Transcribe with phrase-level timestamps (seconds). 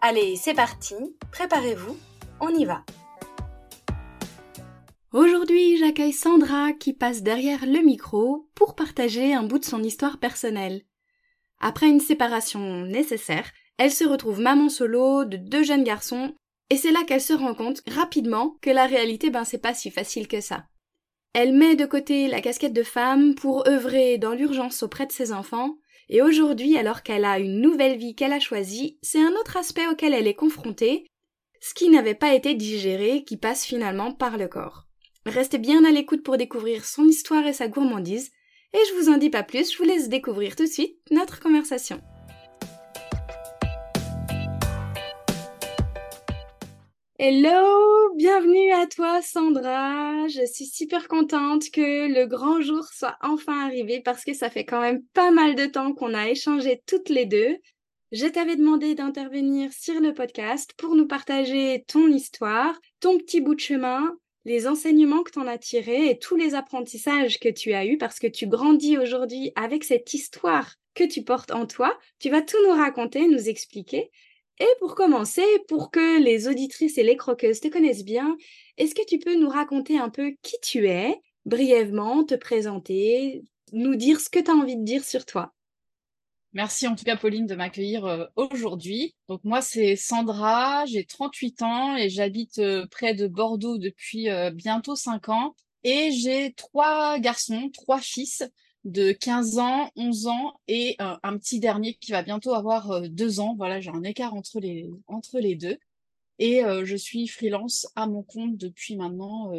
[0.00, 0.94] Allez, c'est parti,
[1.32, 1.96] préparez-vous,
[2.40, 2.84] on y va.
[5.12, 10.18] Aujourd'hui, j'accueille Sandra qui passe derrière le micro pour partager un bout de son histoire
[10.18, 10.82] personnelle.
[11.58, 16.32] Après une séparation nécessaire, elle se retrouve maman solo de deux jeunes garçons
[16.70, 19.90] et c'est là qu'elle se rend compte rapidement que la réalité, ben c'est pas si
[19.90, 20.66] facile que ça.
[21.32, 25.32] Elle met de côté la casquette de femme pour œuvrer dans l'urgence auprès de ses
[25.32, 25.76] enfants,
[26.08, 29.86] et aujourd'hui, alors qu'elle a une nouvelle vie qu'elle a choisie, c'est un autre aspect
[29.88, 31.06] auquel elle est confrontée,
[31.60, 34.86] ce qui n'avait pas été digéré, qui passe finalement par le corps.
[35.26, 38.30] Restez bien à l'écoute pour découvrir son histoire et sa gourmandise,
[38.72, 41.40] et je vous en dis pas plus, je vous laisse découvrir tout de suite notre
[41.40, 42.00] conversation.
[47.20, 50.28] Hello, bienvenue à toi Sandra.
[50.28, 54.64] Je suis super contente que le grand jour soit enfin arrivé parce que ça fait
[54.64, 57.56] quand même pas mal de temps qu'on a échangé toutes les deux.
[58.12, 63.56] Je t'avais demandé d'intervenir sur le podcast pour nous partager ton histoire, ton petit bout
[63.56, 67.72] de chemin, les enseignements que tu en as tirés et tous les apprentissages que tu
[67.72, 71.98] as eus parce que tu grandis aujourd'hui avec cette histoire que tu portes en toi.
[72.20, 74.08] Tu vas tout nous raconter, nous expliquer.
[74.60, 78.36] Et pour commencer, pour que les auditrices et les croqueuses te connaissent bien,
[78.76, 83.42] est-ce que tu peux nous raconter un peu qui tu es, brièvement, te présenter,
[83.72, 85.52] nous dire ce que tu as envie de dire sur toi?
[86.54, 89.14] Merci en tout cas Pauline de m'accueillir euh, aujourd'hui.
[89.28, 94.50] Donc moi c'est Sandra, j'ai 38 ans et j'habite euh, près de Bordeaux depuis euh,
[94.50, 95.54] bientôt 5 ans.
[95.84, 98.42] Et j'ai trois garçons, trois fils
[98.88, 103.38] de 15 ans, 11 ans et euh, un petit dernier qui va bientôt avoir 2
[103.38, 103.54] euh, ans.
[103.56, 105.78] Voilà, j'ai un écart entre les, entre les deux.
[106.38, 109.52] Et euh, je suis freelance à mon compte depuis maintenant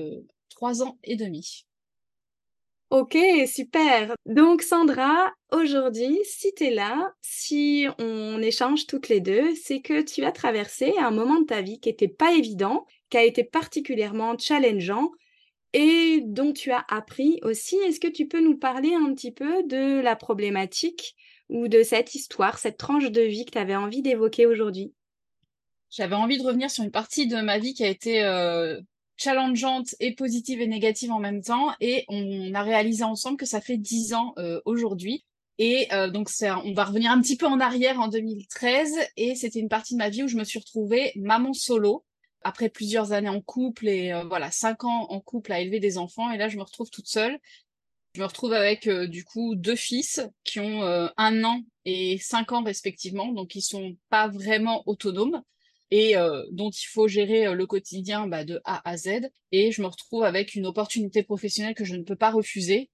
[0.50, 1.66] 3 ans et demi.
[2.90, 4.16] Ok, super.
[4.26, 10.02] Donc Sandra, aujourd'hui, si tu es là, si on échange toutes les deux, c'est que
[10.02, 13.44] tu as traversé un moment de ta vie qui n'était pas évident, qui a été
[13.44, 15.12] particulièrement challengeant
[15.74, 17.76] et dont tu as appris aussi.
[17.78, 21.16] Est-ce que tu peux nous parler un petit peu de la problématique
[21.50, 24.94] ou de cette histoire, cette tranche de vie que tu avais envie d'évoquer aujourd'hui?
[25.90, 28.80] J'avais envie de revenir sur une partie de ma vie qui a été euh,
[29.18, 31.74] challengeante et positive et négative en même temps.
[31.82, 35.26] Et on a réalisé ensemble que ça fait dix ans euh, aujourd'hui.
[35.58, 38.94] Et euh, donc, on va revenir un petit peu en arrière en 2013.
[39.18, 42.06] Et c'était une partie de ma vie où je me suis retrouvée maman solo
[42.42, 45.98] après plusieurs années en couple et euh, voilà, cinq ans en couple à élever des
[45.98, 46.32] enfants.
[46.32, 47.38] Et là, je me retrouve toute seule.
[48.16, 52.18] Je me retrouve avec euh, du coup deux fils qui ont euh, un an et
[52.20, 55.44] cinq ans respectivement, donc ils sont pas vraiment autonomes
[55.92, 56.14] et
[56.52, 59.32] dont il faut gérer le quotidien bah, de A à Z.
[59.52, 62.92] Et je me retrouve avec une opportunité professionnelle que je ne peux pas refuser,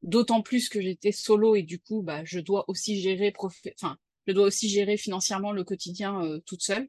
[0.00, 3.34] d'autant plus que j'étais solo et du coup, bah, je dois aussi gérer,
[3.74, 6.88] enfin, je dois aussi gérer financièrement le quotidien toute seule.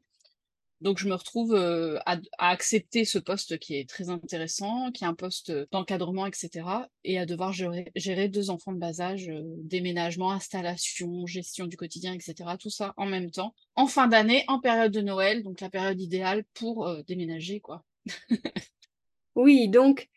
[0.80, 5.06] Donc je me retrouve euh, à, accepter ce poste qui est très intéressant, qui est
[5.06, 6.66] un poste d'encadrement, etc.
[7.04, 12.14] Et à devoir gérer, deux enfants de bas âge, euh, déménagement, installation, gestion du quotidien,
[12.14, 12.56] etc.
[12.58, 16.00] Tout ça en même temps, en fin d'année, en période de Noël, donc la période
[16.00, 17.84] idéale pour euh, déménager, quoi.
[19.34, 20.08] oui, donc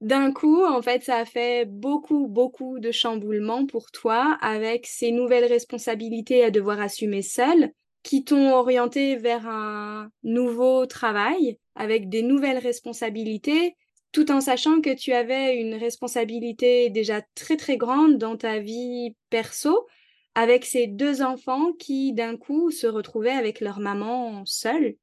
[0.00, 5.10] d'un coup, en fait, ça a fait beaucoup, beaucoup de chamboulements pour toi avec ces
[5.10, 7.72] nouvelles responsabilités à devoir assumer seule
[8.06, 13.74] qui t'ont orienté vers un nouveau travail avec des nouvelles responsabilités,
[14.12, 19.16] tout en sachant que tu avais une responsabilité déjà très très grande dans ta vie
[19.28, 19.88] perso,
[20.36, 24.94] avec ces deux enfants qui d'un coup se retrouvaient avec leur maman seule?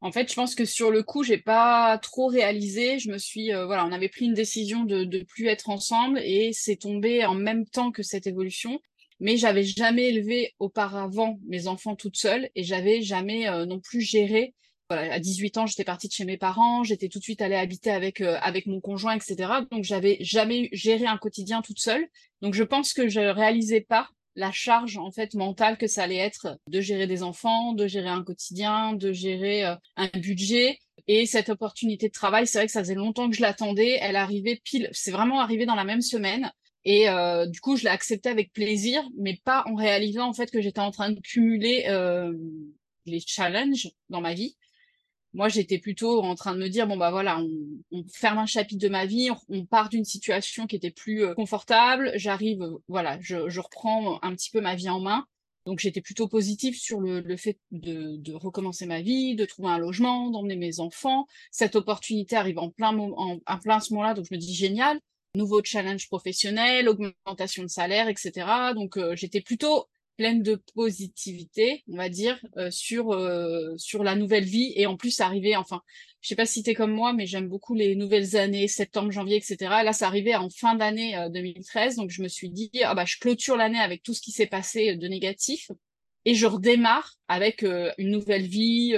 [0.00, 3.00] En fait, je pense que sur le coup, j'ai pas trop réalisé.
[3.00, 6.20] Je me suis, euh, voilà, on avait pris une décision de ne plus être ensemble
[6.20, 8.80] et c'est tombé en même temps que cette évolution
[9.20, 14.00] mais j'avais jamais élevé auparavant mes enfants toute seule et j'avais jamais euh, non plus
[14.00, 14.54] géré.
[14.88, 17.54] Voilà, à 18 ans, j'étais partie de chez mes parents, j'étais tout de suite allée
[17.54, 19.36] habiter avec euh, avec mon conjoint, etc.
[19.70, 22.08] Donc j'avais jamais géré un quotidien toute seule.
[22.42, 26.16] Donc je pense que je réalisais pas la charge en fait mentale que ça allait
[26.16, 30.78] être de gérer des enfants, de gérer un quotidien, de gérer euh, un budget.
[31.06, 33.98] Et cette opportunité de travail, c'est vrai que ça faisait longtemps que je l'attendais.
[34.00, 36.50] Elle arrivait pile, c'est vraiment arrivé dans la même semaine.
[36.84, 40.50] Et euh, du coup, je l'ai accepté avec plaisir, mais pas en réalisant en fait
[40.50, 42.32] que j'étais en train de cumuler euh,
[43.06, 44.56] les challenges dans ma vie.
[45.32, 47.40] Moi, j'étais plutôt en train de me dire, bon, bah voilà,
[47.92, 51.34] on, ferme un chapitre de ma vie, on, part d'une situation qui était plus euh,
[51.34, 55.24] confortable, j'arrive, euh, voilà, je, je, reprends un petit peu ma vie en main.
[55.66, 59.68] Donc j'étais plutôt positive sur le, le fait de, de, recommencer ma vie, de trouver
[59.68, 61.26] un logement, d'emmener mes enfants.
[61.52, 64.98] Cette opportunité arrive en plein, moment, en, plein ce moment-là, donc je me dis génial.
[65.34, 68.72] Nouveau challenge professionnel, augmentation de salaire, etc.
[68.74, 69.86] Donc euh, j'étais plutôt
[70.20, 74.98] pleine de positivité, on va dire, euh, sur euh, sur la nouvelle vie et en
[74.98, 75.80] plus arriver, enfin,
[76.20, 79.36] je sais pas si t'es comme moi, mais j'aime beaucoup les nouvelles années, septembre, janvier,
[79.36, 79.56] etc.
[79.82, 83.06] là, ça arrivait en fin d'année 2013, euh, donc je me suis dit, ah bah
[83.06, 85.70] je clôture l'année avec tout ce qui s'est passé de négatif
[86.24, 88.94] et je redémarre avec une nouvelle vie,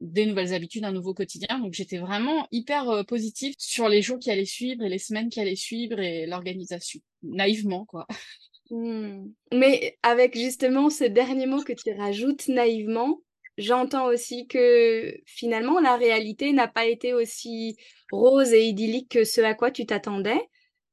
[0.00, 1.58] des nouvelles habitudes, un nouveau quotidien.
[1.58, 5.40] Donc j'étais vraiment hyper positive sur les jours qui allaient suivre et les semaines qui
[5.40, 8.06] allaient suivre et l'organisation, naïvement quoi.
[8.70, 9.28] Mmh.
[9.54, 13.20] Mais avec justement ce dernier mot que tu rajoutes naïvement,
[13.58, 17.76] j'entends aussi que finalement la réalité n'a pas été aussi
[18.10, 20.40] rose et idyllique que ce à quoi tu t'attendais.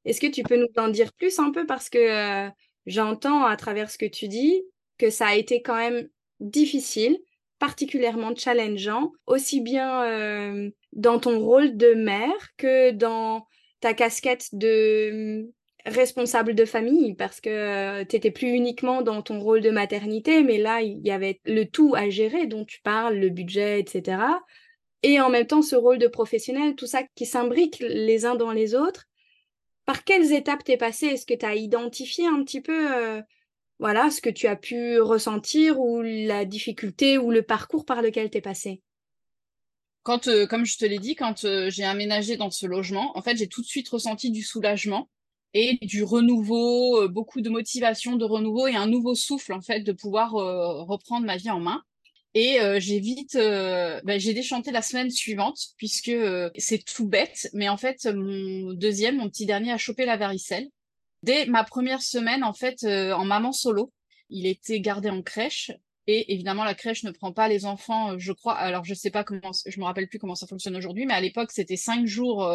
[0.06, 1.65] Est-ce que tu peux nous en dire plus un peu?
[1.65, 2.50] Parce que euh,
[2.86, 4.62] j'entends à travers ce que tu dis
[4.97, 6.07] que ça a été quand même
[6.39, 7.17] difficile,
[7.59, 13.47] particulièrement challengeant, aussi bien euh, dans ton rôle de mère que dans
[13.79, 15.49] ta casquette de
[15.85, 20.43] responsable de famille parce que euh, tu étais plus uniquement dans ton rôle de maternité,
[20.43, 24.17] mais là, il y avait le tout à gérer dont tu parles, le budget, etc.
[25.03, 28.51] Et en même temps, ce rôle de professionnel, tout ça qui s'imbrique les uns dans
[28.51, 29.05] les autres.
[29.85, 33.21] Par quelles étapes t'es passé Est-ce que tu as identifié un petit peu euh,
[33.79, 38.29] voilà, ce que tu as pu ressentir ou la difficulté ou le parcours par lequel
[38.29, 38.81] t'es passé
[40.03, 43.37] quand, euh, comme je te l'ai dit, quand j'ai aménagé dans ce logement, en fait,
[43.37, 45.07] j'ai tout de suite ressenti du soulagement
[45.53, 49.81] et du renouveau, euh, beaucoup de motivation, de renouveau et un nouveau souffle en fait
[49.81, 51.81] de pouvoir euh, reprendre ma vie en main.
[52.35, 56.11] Et euh, j'ai vite, bah, j'ai déchanté la semaine suivante puisque
[56.57, 60.67] c'est tout bête, mais en fait mon deuxième, mon petit dernier a chopé la varicelle
[61.23, 63.91] dès ma première semaine en fait en maman solo.
[64.29, 65.71] Il était gardé en crèche
[66.05, 68.55] et évidemment, la crèche ne prend pas les enfants, je crois.
[68.55, 71.21] Alors, je sais pas comment, je me rappelle plus comment ça fonctionne aujourd'hui, mais à
[71.21, 72.45] l'époque, c'était cinq jours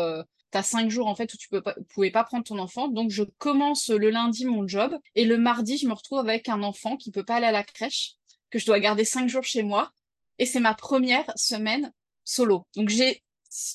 [0.51, 2.89] tu as cinq jours en fait où tu peux pas, pouvais pas prendre ton enfant.
[2.89, 6.63] Donc je commence le lundi mon job et le mardi je me retrouve avec un
[6.63, 8.15] enfant qui peut pas aller à la crèche,
[8.51, 9.93] que je dois garder cinq jours chez moi.
[10.39, 11.93] Et c'est ma première semaine
[12.25, 12.67] solo.
[12.77, 13.23] Donc j'ai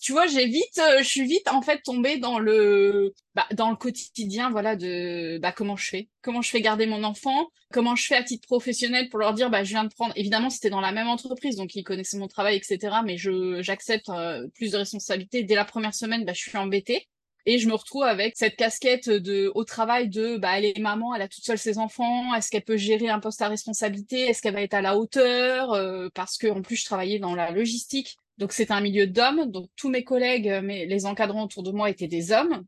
[0.01, 3.71] tu vois, j'ai vite, euh, je suis vite en fait tombée dans le, bah, dans
[3.71, 7.95] le quotidien, voilà, de, bah, comment je fais, comment je fais garder mon enfant, comment
[7.95, 10.69] je fais à titre professionnel pour leur dire, bah, je viens de prendre, évidemment, c'était
[10.69, 12.97] dans la même entreprise, donc ils connaissaient mon travail, etc.
[13.03, 15.43] Mais je, j'accepte euh, plus de responsabilités.
[15.43, 17.07] Dès la première semaine, bah, je suis embêtée.
[17.45, 21.13] Et je me retrouve avec cette casquette de au travail de bah elle est maman,
[21.13, 24.41] elle a toute seule ses enfants, est-ce qu'elle peut gérer un poste à responsabilité, est-ce
[24.41, 25.73] qu'elle va être à la hauteur?
[25.73, 28.17] Euh, parce que en plus je travaillais dans la logistique.
[28.37, 31.71] Donc c'est un milieu d'hommes, donc tous mes collègues, euh, mais les encadrants autour de
[31.71, 32.63] moi étaient des hommes.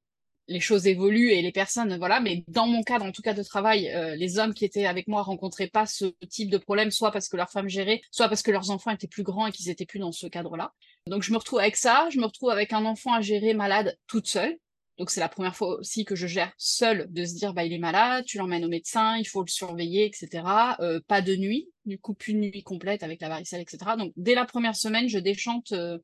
[0.48, 3.42] Les choses évoluent et les personnes, voilà, mais dans mon cadre, en tout cas de
[3.42, 7.12] travail, euh, les hommes qui étaient avec moi rencontraient pas ce type de problème, soit
[7.12, 9.70] parce que leurs femmes géraient, soit parce que leurs enfants étaient plus grands et qu'ils
[9.70, 10.74] étaient plus dans ce cadre-là.
[11.08, 13.98] Donc je me retrouve avec ça, je me retrouve avec un enfant à gérer malade
[14.06, 14.56] toute seule.
[14.98, 17.74] Donc c'est la première fois aussi que je gère seule, de se dire bah il
[17.74, 20.44] est malade, tu l'emmènes au médecin, il faut le surveiller, etc.
[20.80, 23.78] Euh, pas de nuit, du coup plus nuit complète avec la varicelle, etc.
[23.98, 25.98] Donc dès la première semaine, je déchante, euh,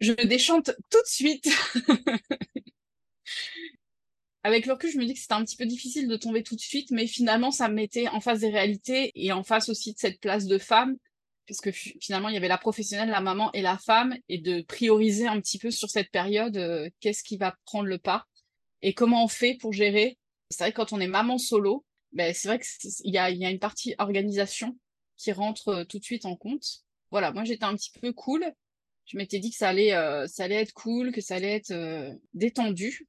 [0.00, 1.48] je déchante tout de suite.
[4.44, 6.54] avec le recul, je me dis que c'était un petit peu difficile de tomber tout
[6.54, 9.94] de suite, mais finalement ça me mettait en face des réalités et en face aussi
[9.94, 10.96] de cette place de femme
[11.48, 14.60] parce que finalement il y avait la professionnelle, la maman et la femme, et de
[14.62, 18.26] prioriser un petit peu sur cette période euh, qu'est-ce qui va prendre le pas
[18.82, 20.18] et comment on fait pour gérer.
[20.50, 23.44] C'est vrai que quand on est maman solo, ben, c'est vrai qu'il y a, y
[23.44, 24.78] a une partie organisation
[25.16, 26.84] qui rentre euh, tout de suite en compte.
[27.10, 28.44] Voilà, moi j'étais un petit peu cool.
[29.06, 31.72] Je m'étais dit que ça allait, euh, ça allait être cool, que ça allait être
[32.34, 33.08] détendu.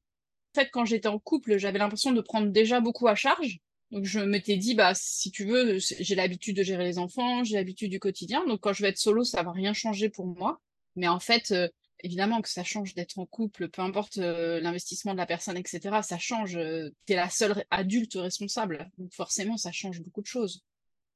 [0.56, 3.60] En fait, quand j'étais en couple, j'avais l'impression de prendre déjà beaucoup à charge
[3.92, 7.56] donc je m'étais dit, bah si tu veux, j'ai l'habitude de gérer les enfants, j'ai
[7.56, 8.46] l'habitude du quotidien.
[8.46, 10.60] Donc quand je vais être solo, ça va rien changer pour moi.
[10.96, 11.68] Mais en fait, euh,
[12.04, 16.02] évidemment que ça change d'être en couple, peu importe euh, l'investissement de la personne, etc.
[16.04, 16.56] Ça change.
[16.56, 18.92] Euh, tu la seule adulte responsable.
[19.00, 20.64] Donc forcément, ça change beaucoup de choses.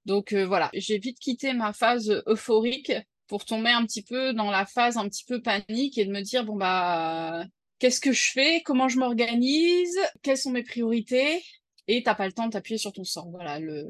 [0.05, 2.91] Donc voilà, j'ai vite quitté ma phase euphorique
[3.27, 6.19] pour tomber un petit peu dans la phase un petit peu panique et de me
[6.19, 7.45] dire bon bah
[7.79, 11.41] qu'est-ce que je fais, comment je m'organise, quelles sont mes priorités,
[11.87, 13.29] et t'as pas le temps de t'appuyer sur ton sort.
[13.29, 13.87] Voilà, le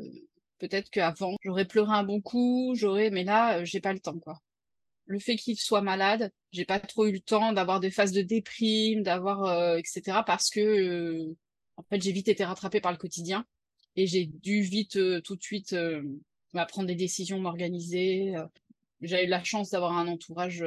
[0.60, 4.20] peut-être qu'avant j'aurais pleuré un bon coup, j'aurais, mais là euh, j'ai pas le temps
[4.20, 4.42] quoi.
[5.06, 8.22] Le fait qu'il soit malade, j'ai pas trop eu le temps d'avoir des phases de
[8.22, 10.24] déprime, d'avoir euh, etc.
[10.26, 11.36] parce que euh,
[11.78, 13.46] en fait j'ai vite été rattrapée par le quotidien
[13.96, 15.76] et j'ai dû vite tout de suite
[16.54, 18.34] bah, prendre des décisions, m'organiser,
[19.02, 20.66] J'ai eu la chance d'avoir un entourage.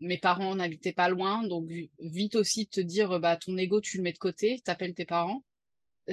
[0.00, 4.02] mes parents n'habitaient pas loin, donc vite aussi te dire bah ton ego tu le
[4.04, 5.42] mets de côté, t'appelles tes parents.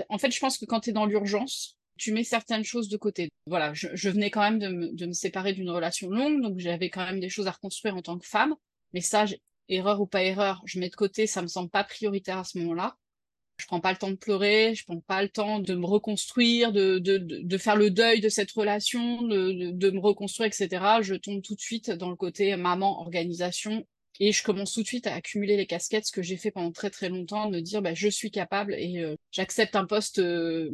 [0.10, 2.98] En fait, je pense que quand tu es dans l'urgence, tu mets certaines choses de
[2.98, 3.30] côté.
[3.48, 7.20] Voilà, je, venais quand même de me, séparer d'une relation longue, donc j'avais quand même
[7.20, 8.56] des choses à reconstruire en tant que femme.
[8.94, 9.26] Mais ça,
[9.70, 12.58] erreur ou pas erreur, je mets de côté, ça me semble pas prioritaire à ce
[12.60, 12.98] moment-là.
[13.58, 16.74] Je prends pas le temps de pleurer, je prends pas le temps de me reconstruire,
[16.74, 20.84] de, faire le deuil de cette relation, de, me reconstruire, etc.
[21.02, 23.86] Je tombe tout de suite dans le côté maman, organisation,
[24.20, 26.72] et je commence tout de suite à accumuler les casquettes, ce que j'ai fait pendant
[26.72, 30.72] très très longtemps, de dire bah, je suis capable et euh, j'accepte un poste euh,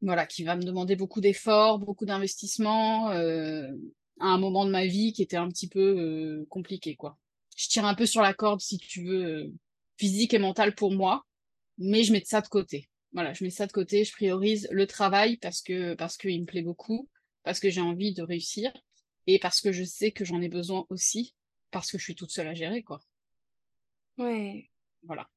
[0.00, 3.68] voilà, qui va me demander beaucoup d'efforts, beaucoup d'investissements, euh,
[4.18, 7.18] à un moment de ma vie qui était un petit peu compliqué, quoi.
[7.56, 9.52] Je tire un peu sur la corde, si tu veux,
[9.98, 11.26] physique et mentale pour moi,
[11.76, 12.88] mais je mets ça de côté.
[13.12, 16.46] Voilà, je mets ça de côté, je priorise le travail parce que parce qu'il me
[16.46, 17.08] plaît beaucoup,
[17.42, 18.72] parce que j'ai envie de réussir
[19.26, 21.34] et parce que je sais que j'en ai besoin aussi
[21.70, 23.00] parce que je suis toute seule à gérer quoi.
[24.18, 24.68] Ouais.
[25.02, 25.28] Voilà.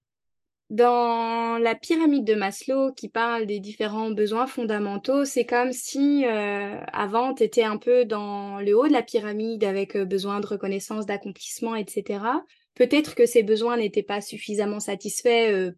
[0.70, 6.80] Dans la pyramide de Maslow qui parle des différents besoins fondamentaux, c'est comme si euh,
[6.92, 10.48] avant tu étais un peu dans le haut de la pyramide avec euh, besoin de
[10.48, 12.24] reconnaissance, d'accomplissement, etc.
[12.76, 15.72] Peut-être que ces besoins n'étaient pas suffisamment satisfaits euh,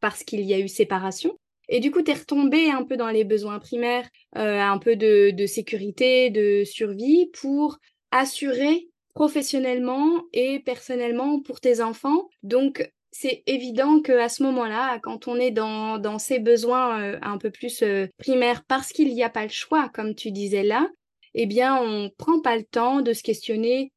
[0.00, 1.38] parce qu'il y a eu séparation.
[1.68, 4.96] Et du coup, tu es retombé un peu dans les besoins primaires, euh, un peu
[4.96, 7.78] de, de, sécurité, de survie pour
[8.10, 12.28] assurer professionnellement et personnellement pour tes enfants.
[12.42, 17.18] Donc, c'est évident que à ce moment-là, quand on est dans, dans ces besoins euh,
[17.22, 20.62] un peu plus euh, primaires, parce qu'il n'y a pas le choix, comme tu disais
[20.62, 20.88] là,
[21.34, 23.92] eh bien, on prend pas le temps de se questionner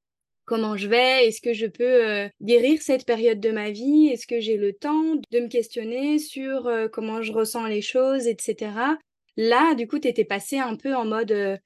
[0.46, 4.28] comment je vais, est-ce que je peux euh, guérir cette période de ma vie, est-ce
[4.28, 8.72] que j'ai le temps de me questionner sur comment je ressens les choses, etc.
[9.38, 11.60] Là, du coup, tu étais passé un peu en mode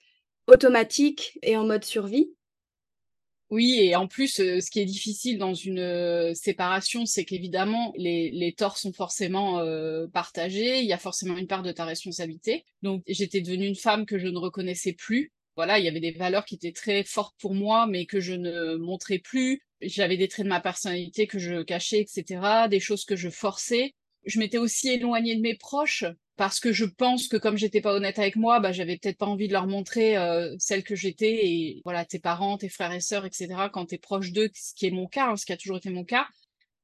[0.48, 2.37] automatique et en mode survie.
[3.50, 8.54] Oui, et en plus, ce qui est difficile dans une séparation, c'est qu'évidemment, les, les
[8.54, 9.64] torts sont forcément
[10.12, 12.66] partagés, il y a forcément une part de ta responsabilité.
[12.82, 16.12] Donc, j'étais devenue une femme que je ne reconnaissais plus, voilà, il y avait des
[16.12, 19.64] valeurs qui étaient très fortes pour moi, mais que je ne montrais plus.
[19.82, 23.96] J'avais des traits de ma personnalité que je cachais, etc., des choses que je forçais.
[24.24, 26.06] Je m'étais aussi éloignée de mes proches
[26.38, 29.26] parce que je pense que comme j'étais pas honnête avec moi, bah j'avais peut-être pas
[29.26, 33.02] envie de leur montrer euh, celle que j'étais et voilà tes parents, tes frères et
[33.02, 33.48] sœurs, etc.
[33.74, 35.90] Quand t'es proche d'eux, ce qui est mon cas, hein, ce qui a toujours été
[35.90, 36.28] mon cas,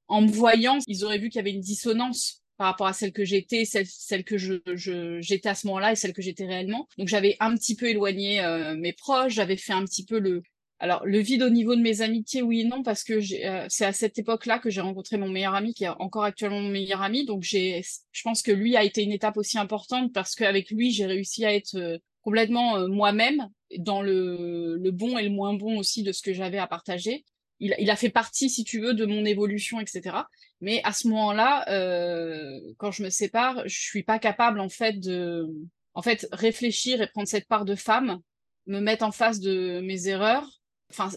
[0.08, 3.14] en me voyant, ils auraient vu qu'il y avait une dissonance par rapport à celle
[3.14, 6.88] que j'étais, celle, que j'étais à ce moment-là et celle que j'étais réellement.
[6.98, 10.44] Donc j'avais un petit peu éloigné euh, mes proches, j'avais fait un petit peu le,
[10.84, 13.86] alors le vide au niveau de mes amitiés, oui et non, parce que euh, c'est
[13.86, 17.02] à cette époque-là que j'ai rencontré mon meilleur ami, qui est encore actuellement mon meilleur
[17.02, 17.26] ami.
[17.26, 20.92] Donc j'ai, je pense que lui a été une étape aussi importante parce qu'avec lui
[20.92, 23.48] j'ai réussi à être euh, complètement moi-même
[23.78, 27.24] dans le, le bon et le moins bon aussi de ce que j'avais à partager.
[27.62, 30.18] Il, il, a fait partie, si tu veux, de mon évolution, etc.
[30.60, 35.00] Mais à ce moment-là, euh, quand je me sépare, je suis pas capable en fait
[35.00, 35.48] de,
[35.94, 38.20] en fait, réfléchir et prendre cette part de femme,
[38.68, 40.60] me mettre en face de mes erreurs.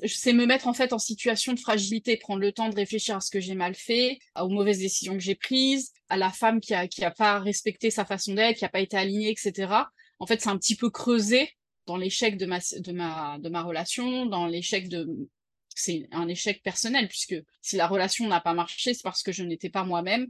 [0.06, 3.20] C'est me mettre en fait en situation de fragilité, prendre le temps de réfléchir à
[3.20, 6.74] ce que j'ai mal fait, aux mauvaises décisions que j'ai prises, à la femme qui
[6.74, 9.72] a qui a pas respecté sa façon d'être, qui a pas été alignée, etc.
[10.18, 11.50] En fait, c'est un petit peu creusé
[11.86, 15.28] dans l'échec de ma de ma de ma relation, dans l'échec de
[15.74, 19.44] c'est un échec personnel, puisque si la relation n'a pas marché, c'est parce que je
[19.44, 20.26] n'étais pas moi-même,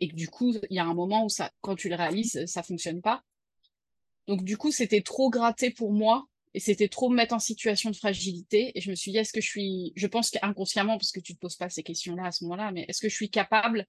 [0.00, 2.44] et que du coup, il y a un moment où ça, quand tu le réalises,
[2.46, 3.22] ça fonctionne pas.
[4.28, 7.90] Donc du coup, c'était trop gratté pour moi, et c'était trop me mettre en situation
[7.90, 11.12] de fragilité, et je me suis dit, est-ce que je suis, je pense qu'inconsciemment, parce
[11.12, 13.30] que tu te poses pas ces questions-là à ce moment-là, mais est-ce que je suis
[13.30, 13.86] capable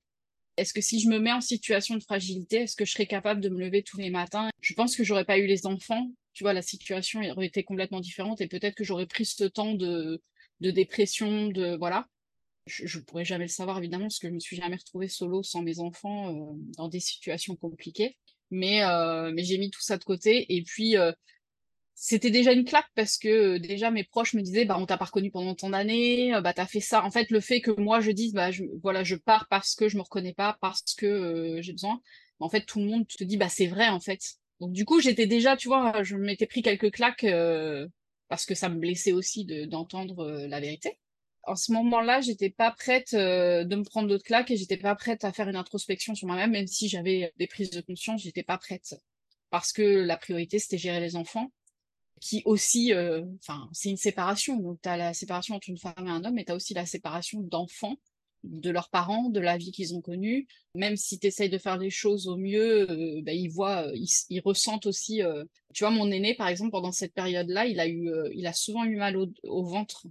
[0.59, 3.39] est-ce que si je me mets en situation de fragilité, est-ce que je serais capable
[3.39, 4.49] de me lever tous les matins?
[4.59, 6.11] Je pense que j'aurais pas eu les enfants.
[6.33, 9.73] Tu vois, la situation aurait été complètement différente et peut-être que j'aurais pris ce temps
[9.73, 10.21] de,
[10.59, 12.07] de dépression, de voilà.
[12.65, 15.43] Je, ne pourrais jamais le savoir évidemment parce que je me suis jamais retrouvée solo
[15.43, 18.17] sans mes enfants euh, dans des situations compliquées.
[18.51, 21.11] Mais euh, mais j'ai mis tout ça de côté et puis euh,
[22.01, 25.05] c'était déjà une claque parce que déjà mes proches me disaient bah on t'a pas
[25.05, 27.03] reconnu pendant tant d'années, bah t'as fait ça.
[27.03, 29.89] En fait le fait que moi je dise bah je, voilà je pars parce que
[29.89, 32.01] je me reconnais pas parce que j'ai besoin.
[32.39, 34.21] En fait tout le monde te dit bah c'est vrai en fait.
[34.61, 37.25] Donc du coup j'étais déjà tu vois je m'étais pris quelques claques
[38.29, 40.99] parce que ça me blessait aussi d'entendre euh, la vérité.
[41.43, 44.95] En ce moment-là, j'étais pas prête euh, de me prendre d'autres claques et j'étais pas
[44.95, 48.43] prête à faire une introspection sur moi-même, même si j'avais des prises de conscience, j'étais
[48.43, 48.95] pas prête.
[49.49, 51.51] Parce que la priorité, c'était gérer les enfants,
[52.19, 54.57] qui aussi, euh, enfin, c'est une séparation.
[54.57, 56.73] Donc, tu as la séparation entre une femme et un homme, mais tu as aussi
[56.73, 57.97] la séparation d'enfants
[58.43, 60.47] de leurs parents, de la vie qu'ils ont connue.
[60.75, 63.95] Même si tu de faire les choses au mieux, euh, bah, ils voient, euh,
[64.29, 65.21] ils, ressentent aussi.
[65.21, 68.53] Euh, tu vois, mon aîné, par exemple, pendant cette période-là, il a eu, il a
[68.53, 70.07] souvent eu mal au, ventre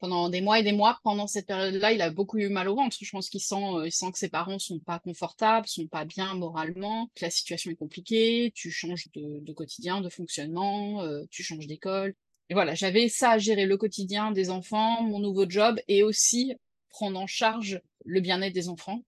[0.00, 0.98] pendant des mois et des mois.
[1.02, 2.96] Pendant cette période-là, il a beaucoup eu mal au ventre.
[3.00, 6.34] Je pense qu'il sent, il sent que ses parents sont pas confortables, sont pas bien
[6.34, 8.52] moralement, que la situation est compliquée.
[8.54, 12.14] Tu changes de, quotidien, de fonctionnement, tu changes d'école.
[12.50, 16.54] Et voilà, j'avais ça à gérer le quotidien des enfants, mon nouveau job et aussi
[16.90, 19.02] prendre en charge le bien-être des enfants.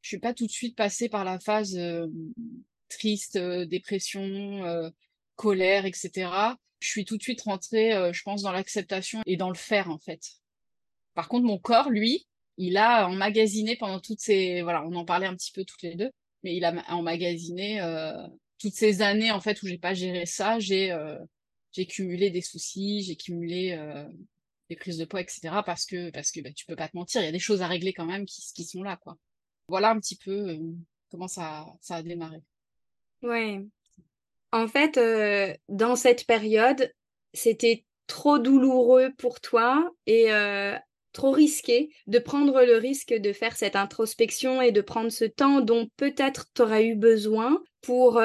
[0.00, 2.06] Je suis pas tout de suite passée par la phase euh,
[2.88, 4.22] triste, euh, dépression,
[4.64, 4.88] euh,
[5.36, 6.30] colère, etc.
[6.80, 9.98] Je suis tout de suite rentrée, je pense, dans l'acceptation et dans le faire, en
[9.98, 10.22] fait.
[11.14, 12.26] Par contre, mon corps, lui,
[12.58, 14.62] il a emmagasiné pendant toutes ces...
[14.62, 16.10] Voilà, on en parlait un petit peu toutes les deux,
[16.42, 17.80] mais il a emmagasiné
[18.58, 20.58] toutes ces années, en fait, où j'ai pas géré ça.
[20.58, 20.94] J'ai
[21.72, 23.78] j'ai cumulé des soucis, j'ai cumulé
[24.68, 25.62] des prises de poids, etc.
[25.64, 27.62] Parce que, parce que bah, tu peux pas te mentir, il y a des choses
[27.62, 29.16] à régler quand même qui, qui sont là, quoi.
[29.68, 30.58] Voilà un petit peu euh,
[31.10, 32.38] comment ça, ça a démarré.
[33.22, 33.64] Ouais.
[34.56, 36.90] En fait, euh, dans cette période,
[37.32, 40.74] c'était trop douloureux pour toi et euh,
[41.12, 45.60] trop risqué de prendre le risque de faire cette introspection et de prendre ce temps
[45.60, 48.20] dont peut-être tu aurais eu besoin pour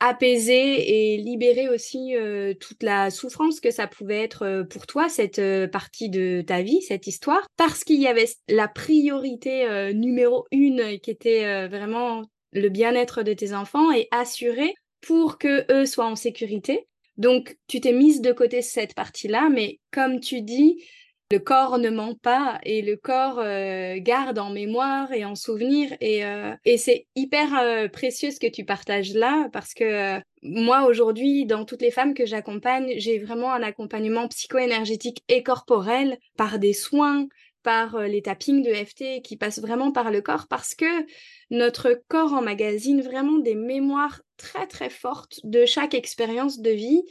[0.00, 5.08] apaiser et libérer aussi euh, toute la souffrance que ça pouvait être euh, pour toi,
[5.08, 10.46] cette euh, partie de ta vie, cette histoire, parce qu'il y avait la priorité numéro
[10.50, 16.06] une qui était vraiment le bien-être de tes enfants et assurer pour que eux soient
[16.06, 16.86] en sécurité.
[17.16, 20.82] Donc, tu t'es mise de côté cette partie-là, mais comme tu dis,
[21.30, 25.94] le corps ne ment pas et le corps euh, garde en mémoire et en souvenir
[26.00, 30.86] et, euh, et c'est hyper euh, précieux ce que tu partages là parce que moi
[30.86, 36.58] aujourd'hui dans toutes les femmes que j'accompagne j'ai vraiment un accompagnement psycho-énergétique et corporel par
[36.58, 37.28] des soins
[37.62, 41.06] par les tappings de FT qui passent vraiment par le corps parce que
[41.50, 47.02] notre corps emmagasine vraiment des mémoires très très fortes de chaque expérience de vie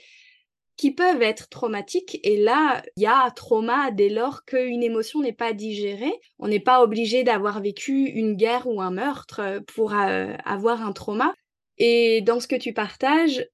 [0.80, 2.22] qui peuvent être traumatiques.
[2.24, 6.14] Et là, il y a trauma dès lors qu'une émotion n'est pas digérée.
[6.40, 10.82] On n'est pas obligé d'avoir vécu une guerre ou un meurtre euh, pour euh, avoir
[10.82, 11.36] un trauma.
[11.80, 13.46] Et dans ce que tu partages,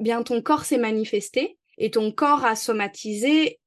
[0.00, 3.58] bien ton corps s'est manifesté et ton corps a somatisé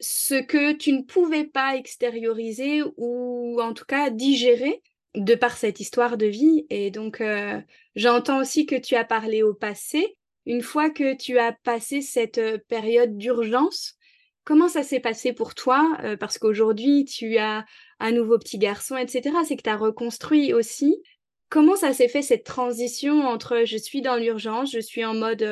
[0.00, 4.82] ce que tu ne pouvais pas extérioriser ou en tout cas digérer
[5.14, 6.66] de par cette histoire de vie.
[6.70, 7.60] Et donc, euh,
[7.96, 12.38] j'entends aussi que tu as parlé au passé une fois que tu as passé cette
[12.38, 13.96] euh, période d'urgence,
[14.44, 17.66] comment ça s'est passé pour toi euh, Parce qu'aujourd'hui, tu as
[18.00, 19.36] un nouveau petit garçon, etc.
[19.46, 21.02] C'est que tu as reconstruit aussi.
[21.50, 25.42] Comment ça s'est fait cette transition entre je suis dans l'urgence, je suis en mode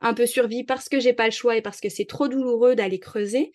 [0.00, 2.74] un peu survie parce que j'ai pas le choix et parce que c'est trop douloureux
[2.74, 3.52] d'aller creuser,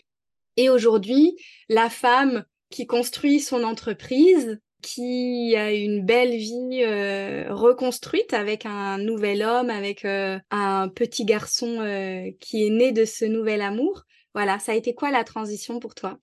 [0.58, 1.36] et aujourd'hui,
[1.70, 8.98] la femme qui construit son entreprise, qui a une belle vie euh, reconstruite avec un
[8.98, 14.04] nouvel homme, avec euh, un petit garçon euh, qui est né de ce nouvel amour.
[14.36, 16.20] Voilà, ça a été quoi la transition pour toi?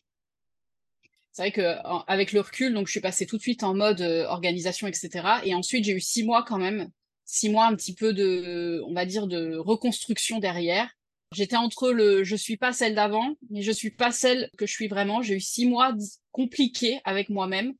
[1.33, 1.77] C'est vrai que
[2.09, 5.41] avec le recul, donc je suis passée tout de suite en mode organisation, etc.
[5.45, 6.91] Et ensuite j'ai eu six mois quand même,
[7.25, 10.91] six mois un petit peu de, on va dire, de reconstruction derrière.
[11.33, 14.73] J'étais entre le je suis pas celle d'avant, mais je suis pas celle que je
[14.73, 15.23] suis vraiment.
[15.23, 15.95] J'ai eu six mois
[16.33, 17.75] compliqués avec moi-même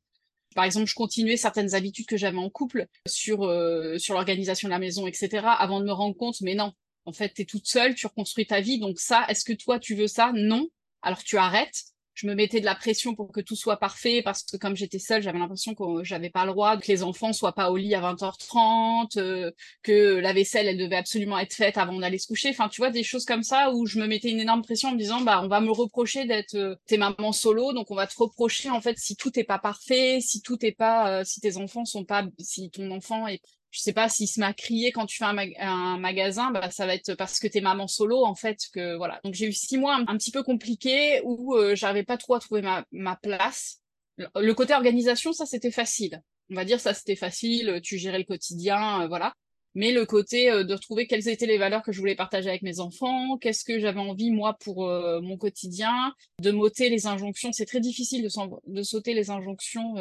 [0.55, 4.71] par exemple, je continuais certaines habitudes que j'avais en couple sur, euh, sur l'organisation de
[4.71, 6.73] la maison, etc., avant de me rendre compte, mais non,
[7.05, 9.79] en fait, tu es toute seule, tu reconstruis ta vie, donc ça, est-ce que toi,
[9.79, 10.31] tu veux ça?
[10.35, 10.67] Non.
[11.03, 14.43] Alors tu arrêtes je me mettais de la pression pour que tout soit parfait parce
[14.43, 17.53] que comme j'étais seule, j'avais l'impression que j'avais pas le droit, que les enfants soient
[17.53, 19.51] pas au lit à 20h30, euh,
[19.83, 22.49] que la vaisselle elle devait absolument être faite avant d'aller se coucher.
[22.49, 24.93] Enfin, tu vois des choses comme ça où je me mettais une énorme pression en
[24.93, 28.07] me disant bah on va me reprocher d'être euh, tes mamans solo, donc on va
[28.07, 31.39] te reprocher en fait si tout est pas parfait, si tout est pas, euh, si
[31.39, 34.91] tes enfants sont pas, si ton enfant est je sais pas s'il se à crier
[34.91, 38.35] quand tu fais un, magasin, bah, ça va être parce que t'es maman solo en
[38.35, 39.19] fait que voilà.
[39.23, 42.39] Donc j'ai eu six mois un, petit peu compliqués où euh, j'arrivais pas trop à
[42.39, 43.79] trouver ma, ma place.
[44.17, 46.21] Le, côté organisation, ça c'était facile.
[46.51, 49.33] On va dire ça c'était facile, tu gérais le quotidien, euh, voilà.
[49.73, 52.63] Mais le côté euh, de retrouver quelles étaient les valeurs que je voulais partager avec
[52.63, 57.53] mes enfants, qu'est-ce que j'avais envie moi pour mon quotidien, de m'ôter les injonctions.
[57.53, 58.29] C'est très difficile de,
[58.67, 59.95] de sauter les injonctions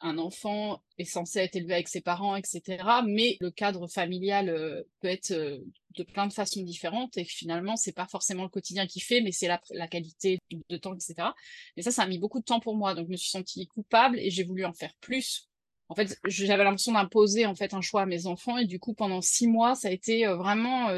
[0.00, 2.82] un enfant est censé être élevé avec ses parents, etc.
[3.06, 5.58] Mais le cadre familial euh, peut être euh,
[5.96, 9.32] de plein de façons différentes et finalement, c'est pas forcément le quotidien qui fait, mais
[9.32, 11.28] c'est la, qualité de temps, etc.
[11.76, 12.94] Et ça, ça a mis beaucoup de temps pour moi.
[12.94, 15.48] Donc, je me suis sentie coupable et j'ai voulu en faire plus.
[15.88, 18.94] En fait, j'avais l'impression d'imposer en fait un choix à mes enfants et du coup,
[18.94, 20.88] pendant six mois, ça a été euh, vraiment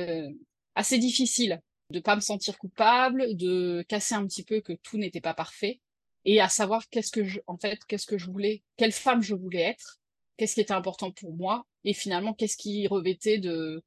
[0.75, 1.61] assez difficile
[1.91, 5.81] de pas me sentir coupable, de casser un petit peu que tout n'était pas parfait
[6.25, 9.35] et à savoir qu'est-ce que je, en fait, qu'est-ce que je voulais, quelle femme je
[9.35, 10.01] voulais être,
[10.37, 13.83] qu'est-ce qui était important pour moi, et finalement, qu'est-ce qui revêtait de,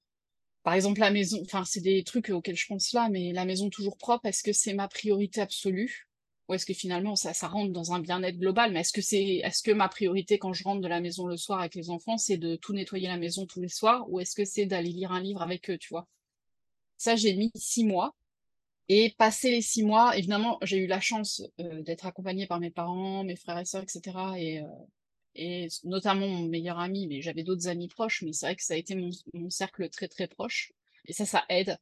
[0.63, 3.69] par exemple, la maison, enfin, c'est des trucs auxquels je pense là, mais la maison
[3.69, 6.07] toujours propre, est-ce que c'est ma priorité absolue?
[6.47, 9.37] Ou est-ce que finalement ça, ça rentre dans un bien-être global, mais est-ce que c'est,
[9.37, 12.17] est-ce que ma priorité quand je rentre de la maison le soir avec les enfants,
[12.17, 15.11] c'est de tout nettoyer la maison tous les soirs, ou est-ce que c'est d'aller lire
[15.11, 16.07] un livre avec eux, tu vois?
[16.97, 18.15] Ça, j'ai mis six mois.
[18.87, 22.69] Et passé les six mois, évidemment, j'ai eu la chance euh, d'être accompagnée par mes
[22.69, 24.01] parents, mes frères et sœurs, etc.
[24.37, 24.67] Et, euh,
[25.33, 28.75] et notamment mon meilleur ami, mais j'avais d'autres amis proches, mais c'est vrai que ça
[28.75, 30.71] a été mon, mon, cercle très très proche.
[31.05, 31.77] Et ça, ça aide.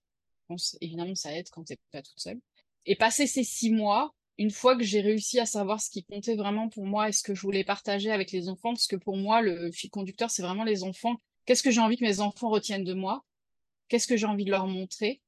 [0.81, 2.39] Évidemment, ça aide quand t'es pas toute seule.
[2.85, 6.35] Et passé ces six mois, une fois que j'ai réussi à savoir ce qui comptait
[6.35, 9.17] vraiment pour moi et ce que je voulais partager avec les enfants, parce que pour
[9.17, 11.17] moi, le fil conducteur, c'est vraiment les enfants.
[11.45, 13.23] Qu'est-ce que j'ai envie que mes enfants retiennent de moi
[13.89, 15.21] Qu'est-ce que j'ai envie de leur montrer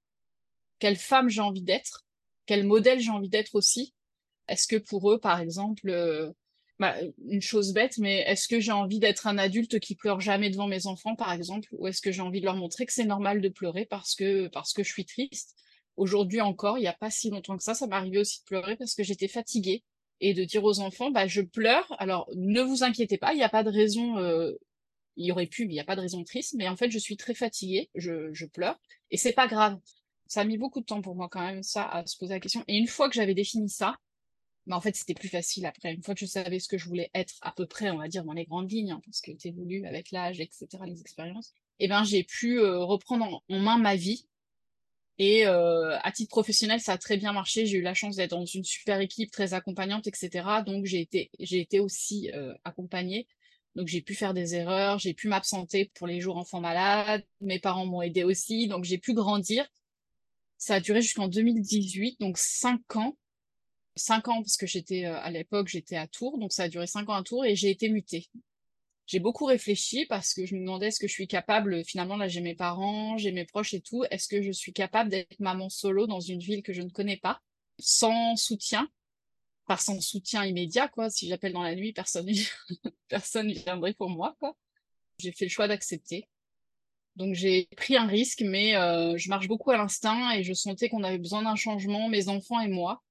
[0.80, 2.06] quelle femme j'ai envie d'être,
[2.46, 3.94] quel modèle j'ai envie d'être aussi.
[4.48, 6.32] Est-ce que pour eux, par exemple, euh,
[6.80, 6.96] bah,
[7.28, 10.68] une chose bête, mais est-ce que j'ai envie d'être un adulte qui pleure jamais devant
[10.68, 13.42] mes enfants, par exemple, ou est-ce que j'ai envie de leur montrer que c'est normal
[13.42, 15.56] de pleurer parce que je suis triste?
[15.98, 18.76] Aujourd'hui encore, il n'y a pas si longtemps que ça, ça m'arrivait aussi de pleurer
[18.76, 19.84] parce que j'étais fatiguée
[20.20, 21.96] et de dire aux enfants, bah je pleure.
[22.00, 24.18] Alors ne vous inquiétez pas, il n'y a pas de raison.
[24.18, 24.52] Euh,
[25.18, 26.56] il y aurait pu, mais il n'y a pas de raison triste.
[26.58, 28.78] Mais en fait, je suis très fatiguée, je, je pleure
[29.12, 29.80] et c'est pas grave
[30.28, 32.40] ça a mis beaucoup de temps pour moi quand même, ça, à se poser la
[32.40, 32.64] question.
[32.68, 33.96] Et une fois que j'avais défini ça,
[34.68, 35.94] bah en fait, c'était plus facile après.
[35.94, 38.08] Une fois que je savais ce que je voulais être à peu près, on va
[38.08, 41.54] dire, dans les grandes lignes, hein, parce que tu évolues avec l'âge, etc., les expériences,
[41.80, 44.26] eh ben j'ai pu euh, reprendre en, main ma vie.
[45.18, 47.66] Et euh, à titre professionnel, ça a très bien marché.
[47.66, 50.64] J'ai eu la chance d'être dans une super équipe, très accompagnante, etc.
[50.66, 53.28] Donc j'ai été, j'ai été aussi euh, accompagnée.
[53.76, 57.24] Donc j'ai pu faire des erreurs, j'ai pu m'absenter pour les jours enfants malades.
[57.42, 59.66] Mes parents m'ont aidé aussi, donc j'ai pu grandir
[60.66, 63.16] ça a duré jusqu'en 2018, donc cinq ans.
[63.96, 66.88] Cinq ans parce que j'étais euh, à l'époque j'étais à Tours, donc ça a duré
[66.88, 68.32] cinq ans à Tours et j'ai été mutée.
[69.06, 72.28] J'ai beaucoup réfléchi parce que je me demandais est-ce que je suis capable, finalement là
[72.28, 75.70] j'ai mes parents, j'ai mes proches et tout, est-ce que je suis capable d'être maman
[75.70, 77.42] solo dans une ville que je ne connais pas,
[77.78, 78.90] sans soutien,
[79.68, 82.28] pas sans soutien immédiat quoi, si j'appelle dans la nuit, personne
[83.08, 84.58] personne viendrait pour moi quoi.
[85.20, 86.28] J'ai fait le choix d'accepter.
[87.16, 90.90] Donc j'ai pris un risque, mais euh, je marche beaucoup à l'instinct et je sentais
[90.90, 93.02] qu'on avait besoin d'un changement, mes enfants et moi.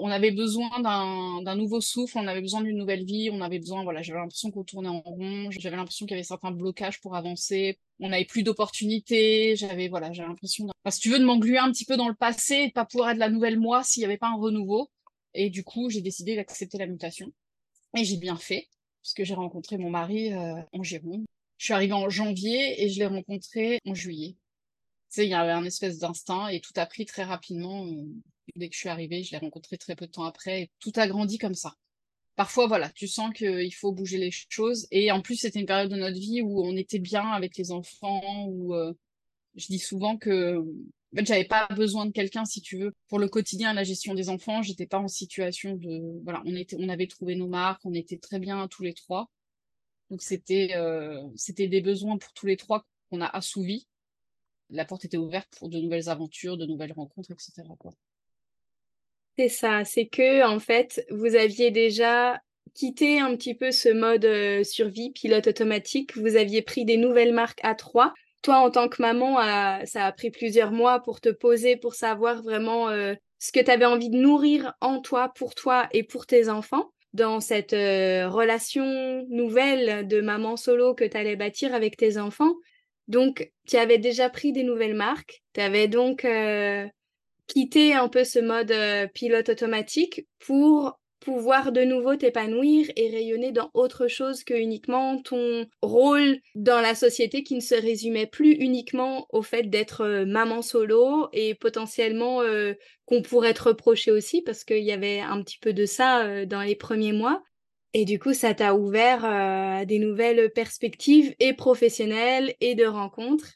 [0.00, 3.82] On avait besoin d'un nouveau souffle, on avait besoin d'une nouvelle vie, on avait besoin,
[3.82, 7.16] voilà, j'avais l'impression qu'on tournait en rond, j'avais l'impression qu'il y avait certains blocages pour
[7.16, 11.72] avancer, on n'avait plus d'opportunités, j'avais, voilà, j'avais l'impression, si tu veux, de m'engluer un
[11.72, 14.18] petit peu dans le passé de pas pouvoir être la nouvelle moi s'il n'y avait
[14.18, 14.88] pas un renouveau.
[15.34, 17.32] Et du coup, j'ai décidé d'accepter la mutation.
[17.96, 18.68] Et j'ai bien fait,
[19.02, 21.24] puisque j'ai rencontré mon mari euh, en Gironde.
[21.58, 24.36] Je suis arrivée en janvier et je l'ai rencontré en juillet.
[25.10, 27.86] Tu sais, il y avait un espèce d'instinct et tout a pris très rapidement.
[28.56, 30.92] Dès que je suis arrivée, je l'ai rencontré très peu de temps après et tout
[30.96, 31.74] a grandi comme ça.
[32.36, 34.86] Parfois, voilà, tu sens qu'il faut bouger les choses.
[34.92, 37.72] Et en plus, c'était une période de notre vie où on était bien avec les
[37.72, 38.94] enfants, où euh,
[39.56, 40.64] je dis souvent que
[41.14, 44.62] j'avais pas besoin de quelqu'un, si tu veux, pour le quotidien, la gestion des enfants.
[44.62, 48.18] J'étais pas en situation de, voilà, on était, on avait trouvé nos marques, on était
[48.18, 49.28] très bien tous les trois.
[50.10, 53.86] Donc c'était euh, c'était des besoins pour tous les trois qu'on a assouvis.
[54.70, 57.62] La porte était ouverte pour de nouvelles aventures, de nouvelles rencontres, etc.
[59.38, 62.40] C'est ça, c'est que en fait, vous aviez déjà
[62.74, 67.32] quitté un petit peu ce mode euh, survie, pilote automatique, vous aviez pris des nouvelles
[67.32, 68.12] marques à trois.
[68.42, 69.36] Toi, en tant que maman,
[69.84, 73.70] ça a pris plusieurs mois pour te poser, pour savoir vraiment euh, ce que tu
[73.70, 78.28] avais envie de nourrir en toi, pour toi et pour tes enfants dans cette euh,
[78.28, 82.54] relation nouvelle de maman solo que tu allais bâtir avec tes enfants.
[83.08, 86.86] Donc, tu avais déjà pris des nouvelles marques, tu avais donc euh,
[87.46, 93.52] quitté un peu ce mode euh, pilote automatique pour pouvoir de nouveau t'épanouir et rayonner
[93.52, 98.52] dans autre chose que uniquement ton rôle dans la société qui ne se résumait plus
[98.52, 104.42] uniquement au fait d'être euh, maman solo et potentiellement euh, qu'on pourrait te reprocher aussi
[104.42, 107.42] parce qu'il y avait un petit peu de ça euh, dans les premiers mois.
[107.94, 113.54] Et du coup, ça t'a ouvert à des nouvelles perspectives et professionnelles et de rencontres.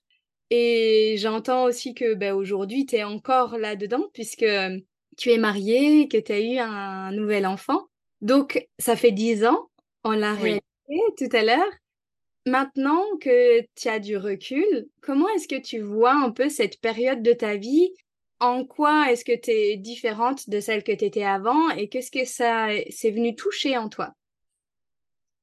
[0.49, 4.45] Et j'entends aussi que ben, aujourd'hui, tu es encore là-dedans puisque
[5.17, 7.87] tu es mariée, que tu as eu un nouvel enfant.
[8.21, 9.69] Donc, ça fait dix ans,
[10.05, 10.63] on l'a réalisé
[11.17, 11.73] tout à l'heure.
[12.47, 17.23] Maintenant que tu as du recul, comment est-ce que tu vois un peu cette période
[17.23, 17.93] de ta vie?
[18.41, 22.11] En quoi est-ce que tu es différente de celle que tu étais avant et qu'est-ce
[22.11, 24.13] que ça s'est venu toucher en toi?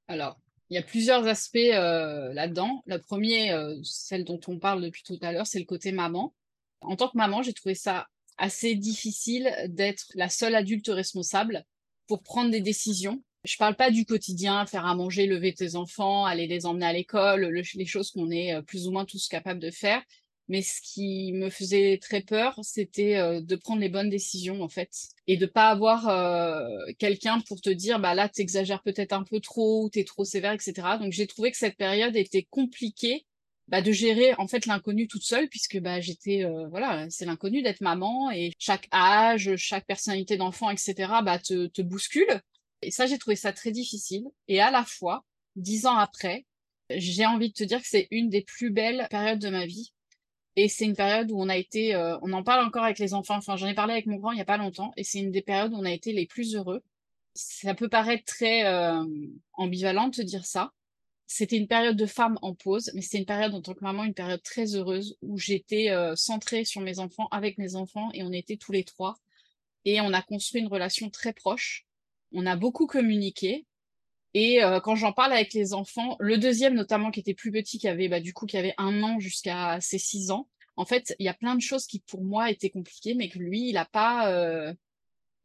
[0.09, 0.37] Alors,
[0.69, 2.83] il y a plusieurs aspects euh, là-dedans.
[2.85, 6.33] Le premier, euh, celle dont on parle depuis tout à l'heure, c'est le côté maman.
[6.81, 8.07] En tant que maman, j'ai trouvé ça
[8.39, 11.65] assez difficile d'être la seule adulte responsable.
[12.07, 13.21] pour prendre des décisions.
[13.43, 16.93] Je parle pas du quotidien, faire à manger, lever tes enfants, aller les emmener à
[16.93, 20.01] l'école, les choses qu'on est euh, plus ou moins tous capables de faire.
[20.49, 24.69] Mais ce qui me faisait très peur, c'était euh, de prendre les bonnes décisions, en
[24.69, 24.89] fait.
[25.27, 29.39] Et de pas avoir euh, quelqu'un pour te dire, bah là, t'exagères peut-être un peu
[29.39, 30.73] trop, ou t'es trop sévère, etc.
[30.99, 33.27] Donc, j'ai trouvé que cette période était compliquée
[33.69, 37.81] bah, de gérer en fait l'inconnu toute seule puisque bah j'étais voilà c'est l'inconnu d'être
[37.81, 42.41] maman et chaque âge chaque personnalité d'enfant etc bah te, te bouscule
[42.81, 44.27] et ça, j'ai trouvé ça très difficile.
[44.47, 46.45] Et à la fois, dix ans après,
[46.89, 49.93] j'ai envie de te dire que c'est une des plus belles périodes de ma vie.
[50.55, 53.13] Et c'est une période où on a été, euh, on en parle encore avec les
[53.13, 53.37] enfants.
[53.37, 54.91] Enfin, j'en ai parlé avec mon grand il n'y a pas longtemps.
[54.97, 56.83] Et c'est une des périodes où on a été les plus heureux.
[57.35, 59.03] Ça peut paraître très euh,
[59.53, 60.71] ambivalent de te dire ça.
[61.31, 64.03] C'était une période de femme en pause, mais c'était une période en tant que maman,
[64.03, 68.23] une période très heureuse où j'étais euh, centrée sur mes enfants, avec mes enfants, et
[68.23, 69.15] on était tous les trois.
[69.85, 71.85] Et on a construit une relation très proche
[72.31, 73.65] on a beaucoup communiqué.
[74.33, 77.79] Et euh, quand j'en parle avec les enfants, le deuxième notamment qui était plus petit,
[77.79, 81.15] qui avait bah, du coup qui avait un an jusqu'à ses six ans, en fait,
[81.19, 83.77] il y a plein de choses qui pour moi étaient compliquées, mais que lui, il
[83.77, 84.31] a pas.
[84.31, 84.73] Euh,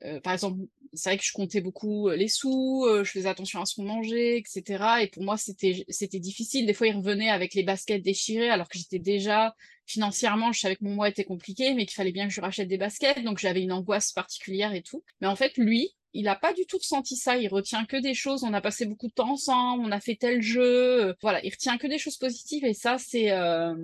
[0.04, 0.60] euh, par exemple,
[0.92, 4.38] c'est vrai que je comptais beaucoup les sous, je faisais attention à ce qu'on mangeait,
[4.38, 4.84] etc.
[5.02, 6.66] Et pour moi, c'était c'était difficile.
[6.66, 10.76] Des fois, il revenait avec les baskets déchirées, alors que j'étais déjà financièrement, je savais
[10.76, 13.38] que mon mois était compliqué, mais qu'il fallait bien que je rachète des baskets, donc
[13.38, 15.02] j'avais une angoisse particulière et tout.
[15.20, 17.36] Mais en fait, lui, il n'a pas du tout ressenti ça.
[17.36, 18.44] Il retient que des choses.
[18.44, 19.84] On a passé beaucoup de temps ensemble.
[19.84, 21.08] On a fait tel jeu.
[21.08, 22.64] Euh, voilà, il retient que des choses positives.
[22.64, 23.74] Et ça, c'est euh,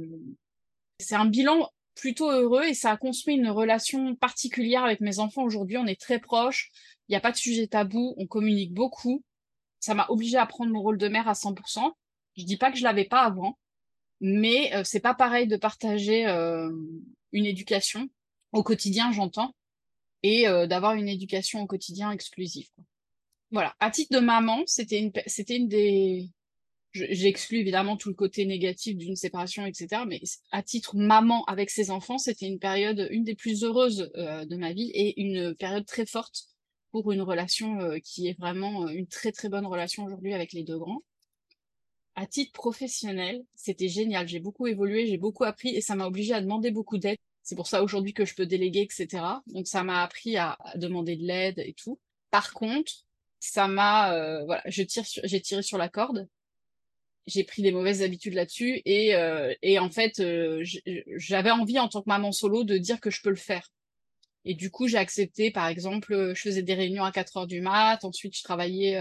[1.00, 5.42] c'est un bilan plutôt heureux et ça a construit une relation particulière avec mes enfants.
[5.42, 6.70] Aujourd'hui, on est très proches.
[7.08, 8.14] Il n'y a pas de sujet tabou.
[8.16, 9.24] On communique beaucoup.
[9.80, 11.92] Ça m'a obligé à prendre mon rôle de mère à 100%.
[12.36, 13.58] Je dis pas que je l'avais pas avant,
[14.20, 16.26] mais euh, c'est pas pareil de partager
[17.32, 18.08] une éducation
[18.52, 19.54] au quotidien, j'entends
[20.22, 22.68] et euh, d'avoir une éducation au quotidien exclusive.
[23.50, 23.74] Voilà.
[23.80, 26.28] À titre de maman, c'était une, c'était une des,
[26.92, 30.02] j'exclus évidemment tout le côté négatif d'une séparation, etc.
[30.06, 34.44] Mais à titre maman avec ses enfants, c'était une période, une des plus heureuses euh,
[34.44, 36.44] de ma vie et une période très forte
[36.90, 40.64] pour une relation euh, qui est vraiment une très très bonne relation aujourd'hui avec les
[40.64, 41.02] deux grands.
[42.16, 44.28] À titre professionnel, c'était génial.
[44.28, 47.56] J'ai beaucoup évolué, j'ai beaucoup appris et ça m'a obligé à demander beaucoup d'aide c'est
[47.56, 49.24] pour ça aujourd'hui que je peux déléguer, etc.
[49.48, 51.98] Donc ça m'a appris à, demander de l'aide et tout.
[52.30, 52.92] Par contre,
[53.40, 56.28] ça m'a, euh, voilà, je tire, j'ai tiré sur la corde.
[57.26, 60.64] J'ai pris des mauvaises habitudes là-dessus et, euh, et en fait, euh,
[61.16, 63.68] j'avais envie en tant que maman solo de dire que je peux le faire.
[64.44, 67.60] Et du coup, j'ai accepté, par exemple, je faisais des réunions à 4 heures du
[67.60, 68.98] mat, ensuite je travaillais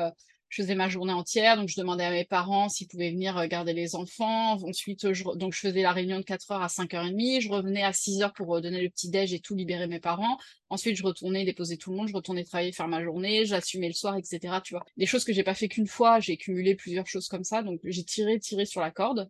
[0.49, 3.47] je faisais ma journée entière, donc je demandais à mes parents s'ils pouvaient venir euh,
[3.47, 4.53] garder les enfants.
[4.63, 7.93] Ensuite, je, donc je faisais la réunion de 4 heures à 5h30, je revenais à
[7.93, 10.39] 6 heures pour euh, donner le petit déj et tout libérer mes parents.
[10.69, 13.93] Ensuite, je retournais déposer tout le monde, je retournais travailler, faire ma journée, j'assumais le
[13.93, 14.55] soir, etc.
[14.63, 17.43] Tu vois, des choses que j'ai pas fait qu'une fois, j'ai cumulé plusieurs choses comme
[17.43, 19.29] ça, donc j'ai tiré, tiré sur la corde.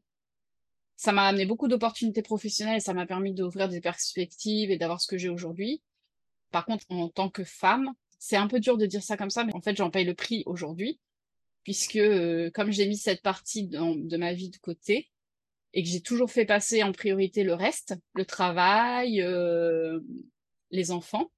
[0.96, 5.08] Ça m'a amené beaucoup d'opportunités professionnelles ça m'a permis d'ouvrir des perspectives et d'avoir ce
[5.08, 5.82] que j'ai aujourd'hui.
[6.52, 9.44] Par contre, en tant que femme, c'est un peu dur de dire ça comme ça,
[9.44, 11.00] mais en fait, j'en paye le prix aujourd'hui
[11.63, 15.10] puisque euh, comme j'ai mis cette partie de, ma vie de côté
[15.74, 20.00] et que j'ai toujours fait passer en priorité le reste, le travail, euh,
[20.72, 21.32] les enfants,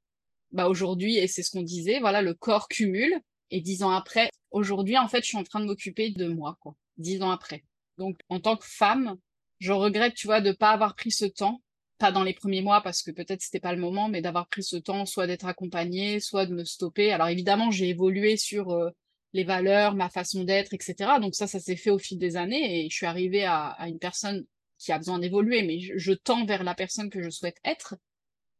[0.51, 3.19] bah aujourd'hui, et c'est ce qu'on disait, voilà, le corps cumule.
[3.53, 6.57] Et dix ans après, aujourd'hui, en fait, je suis en train de m'occuper de moi,
[6.61, 6.75] quoi.
[6.97, 7.65] Dix ans après.
[7.97, 9.17] Donc, en tant que femme,
[9.59, 11.61] je regrette, tu vois, de pas avoir pris ce temps,
[12.01, 14.63] pas dans les premiers mois parce que peut-être c'était pas le moment, mais d'avoir pris
[14.63, 17.11] ce temps, soit d'être accompagnée, soit de me stopper.
[17.11, 18.89] Alors évidemment, j'ai évolué sur euh,
[19.33, 21.19] les valeurs, ma façon d'être, etc.
[21.21, 23.99] Donc ça, ça s'est fait au fil des années et je suis arrivée à, une
[23.99, 24.45] personne
[24.77, 27.95] qui a besoin d'évoluer, mais je, tends vers la personne que je souhaite être.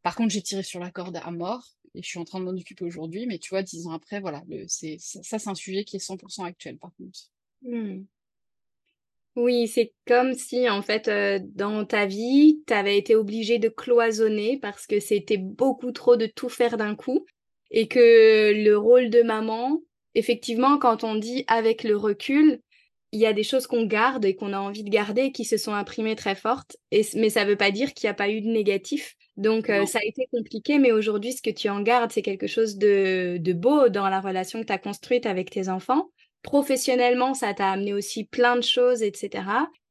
[0.04, 2.46] Par contre, j'ai tiré sur la corde à mort et je suis en train de
[2.46, 5.84] m'en occuper aujourd'hui, mais tu vois, dix ans après, voilà, c'est, ça, c'est un sujet
[5.84, 7.20] qui est 100% actuel, par contre.
[7.64, 8.04] Mmh.
[9.38, 13.70] Oui, c'est comme si, en fait, euh, dans ta vie, tu avais été obligé de
[13.70, 17.26] cloisonner parce que c'était beaucoup trop de tout faire d'un coup
[17.72, 19.82] et que le rôle de maman,
[20.16, 22.60] effectivement, quand on dit avec le recul,
[23.12, 25.58] il y a des choses qu'on garde et qu'on a envie de garder qui se
[25.58, 28.30] sont imprimées très fortes, et, mais ça ne veut pas dire qu'il n'y a pas
[28.30, 29.16] eu de négatif.
[29.38, 32.48] Donc euh, ça a été compliqué, mais aujourd'hui, ce que tu en gardes, c'est quelque
[32.48, 36.10] chose de, de beau dans la relation que tu as construite avec tes enfants.
[36.42, 39.44] Professionnellement, ça t'a amené aussi plein de choses, etc.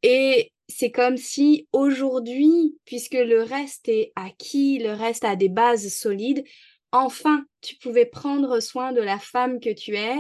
[0.03, 5.89] Et c'est comme si aujourd'hui, puisque le reste est acquis, le reste a des bases
[5.89, 6.45] solides,
[6.93, 10.17] enfin, tu pouvais prendre soin de la femme que tu es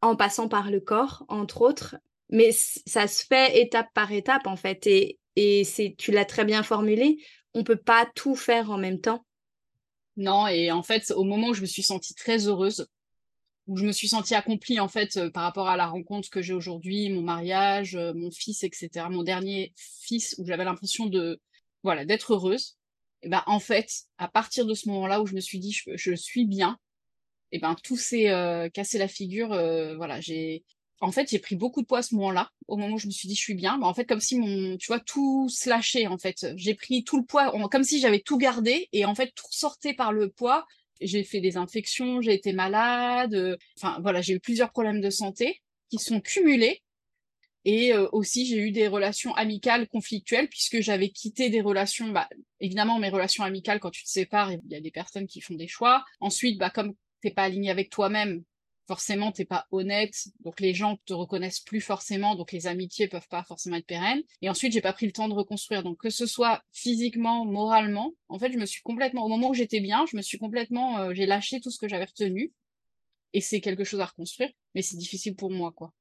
[0.00, 1.96] en passant par le corps, entre autres.
[2.30, 4.86] Mais ça se fait étape par étape, en fait.
[4.86, 7.18] Et, et c'est, tu l'as très bien formulé,
[7.54, 9.24] on peut pas tout faire en même temps.
[10.16, 12.86] Non, et en fait, au moment où je me suis sentie très heureuse,
[13.66, 16.52] où je me suis sentie accomplie en fait par rapport à la rencontre que j'ai
[16.52, 19.06] aujourd'hui, mon mariage, mon fils, etc.
[19.08, 21.40] Mon dernier fils où j'avais l'impression de
[21.82, 22.76] voilà d'être heureuse.
[23.22, 26.14] Et ben en fait, à partir de ce moment-là où je me suis dit je,
[26.14, 26.78] suis bien,
[27.52, 28.30] et ben tout s'est
[28.74, 29.48] cassé la figure.
[29.96, 30.64] voilà, j'ai
[31.02, 33.12] en fait, j'ai pris beaucoup de poids à ce moment-là, au moment où je me
[33.12, 33.76] suis dit je suis bien.
[33.76, 36.46] Bah, en fait, comme si mon, tu vois, tout se lâchait, en fait.
[36.56, 39.94] J'ai pris tout le poids, comme si j'avais tout gardé, et en fait, tout sortait
[39.94, 40.64] par le poids.
[41.00, 43.34] J'ai fait des infections, j'ai été malade.
[43.34, 46.82] Euh, enfin, voilà, j'ai eu plusieurs problèmes de santé qui sont cumulés.
[47.64, 52.28] Et euh, aussi, j'ai eu des relations amicales conflictuelles, puisque j'avais quitté des relations, bah,
[52.60, 55.54] évidemment, mes relations amicales, quand tu te sépares, il y a des personnes qui font
[55.54, 56.04] des choix.
[56.20, 58.42] Ensuite, bah, comme t'es pas aligné avec toi-même,
[58.86, 63.28] forcément t'es pas honnête, donc les gens te reconnaissent plus forcément, donc les amitiés peuvent
[63.28, 64.22] pas forcément être pérennes.
[64.42, 68.12] Et ensuite j'ai pas pris le temps de reconstruire, donc que ce soit physiquement, moralement,
[68.28, 70.98] en fait je me suis complètement, au moment où j'étais bien, je me suis complètement,
[70.98, 72.52] euh, j'ai lâché tout ce que j'avais retenu,
[73.32, 75.92] et c'est quelque chose à reconstruire, mais c'est difficile pour moi quoi.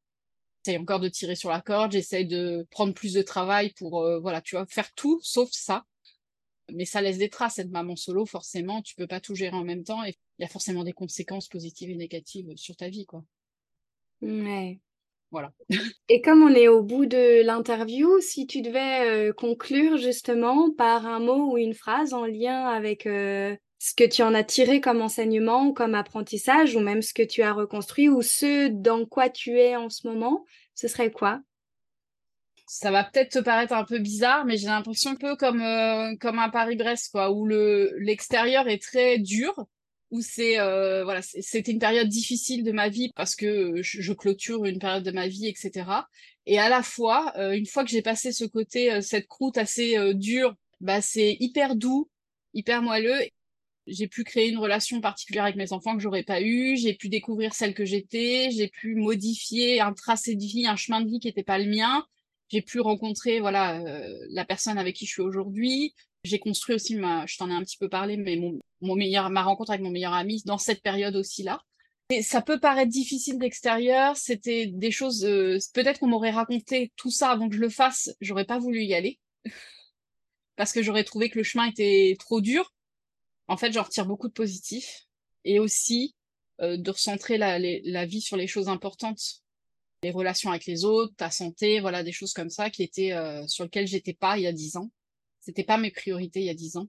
[0.64, 4.20] J'essaie encore de tirer sur la corde, j'essaie de prendre plus de travail pour, euh,
[4.20, 5.86] voilà, tu vois, faire tout sauf ça
[6.74, 9.64] mais ça laisse des traces, cette maman solo, forcément, tu peux pas tout gérer en
[9.64, 13.06] même temps et il y a forcément des conséquences positives et négatives sur ta vie,
[13.06, 13.24] quoi.
[14.22, 14.80] Ouais.
[15.32, 15.54] Voilà.
[16.10, 21.06] et comme on est au bout de l'interview, si tu devais euh, conclure justement par
[21.08, 24.80] un mot ou une phrase en lien avec euh, ce que tu en as tiré
[24.80, 29.08] comme enseignement ou comme apprentissage, ou même ce que tu as reconstruit, ou ce dans
[29.08, 31.42] quoi tu es en ce moment, ce serait quoi?
[32.68, 36.16] Ça va peut-être te paraître un peu bizarre, mais j'ai l'impression un peu comme euh,
[36.18, 39.66] comme un Paris-Brest, quoi, où le l'extérieur est très dur,
[40.12, 44.64] où c'est euh, voilà, c'était une période difficile de ma vie parce que je, clôture
[44.66, 45.90] une période de ma vie, etc.
[46.46, 50.14] Et à la fois, euh, une fois que j'ai passé ce côté, cette croûte assez
[50.14, 52.12] dure, bah c'est hyper doux,
[52.54, 53.22] hyper moelleux.
[53.88, 56.78] J'ai pu créer une relation particulière avec mes enfants que j'aurais pas eu.
[56.78, 58.50] J'ai pu découvrir celle que j'étais.
[58.52, 61.70] J'ai pu modifier un tracé de vie, un chemin de vie qui n'était pas le
[61.70, 62.06] mien
[62.52, 65.96] j'ai pu rencontrer voilà euh, la personne avec qui je suis aujourd'hui.
[66.24, 69.42] J'ai construit aussi ma, je t'en ai un petit peu parlé, mais mon, meilleur, ma
[69.42, 71.62] rencontre avec mon meilleur ami dans cette période aussi là.
[72.10, 77.10] Et ça peut paraître difficile d'extérieur, c'était des choses, euh, peut-être qu'on m'aurait raconté tout
[77.10, 79.18] ça avant que je le fasse, j'aurais pas voulu y aller
[80.58, 82.74] parce que j'aurais trouvé que le chemin était trop dur.
[83.52, 85.08] En fait, j'en retire beaucoup de positifs
[85.44, 86.16] et aussi
[86.62, 89.42] euh, de recentrer la, vie sur les choses importantes
[90.04, 93.46] les relations avec les autres, ta santé, voilà des choses comme ça qui étaient euh,
[93.48, 94.90] sur lesquelles j'étais pas il y a dix ans.
[95.42, 96.88] C'était pas mes priorités il y a dix ans.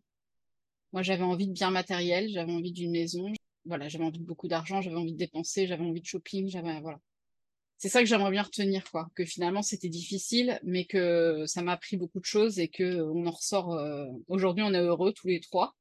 [0.93, 3.31] Moi, j'avais envie de bien matériel, j'avais envie d'une maison,
[3.65, 6.81] voilà, j'avais envie de beaucoup d'argent, j'avais envie de dépenser, j'avais envie de shopping, j'avais
[6.81, 7.01] voilà.
[7.77, 9.11] C'est ça que j'aimerais bien retenir, quoi.
[9.17, 13.13] Que finalement c'était difficile, mais que ça m'a appris beaucoup de choses et que euh,
[13.13, 13.75] on en ressort.
[13.75, 15.75] Euh, aujourd'hui, on est heureux tous les trois.